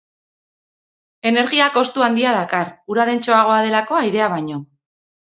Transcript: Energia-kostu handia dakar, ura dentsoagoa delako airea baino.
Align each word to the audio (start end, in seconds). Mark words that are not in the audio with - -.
Energia-kostu 1.31 2.05
handia 2.05 2.31
dakar, 2.35 2.71
ura 2.93 3.05
dentsoagoa 3.09 3.59
delako 3.67 3.99
airea 3.99 4.31
baino. 4.33 4.59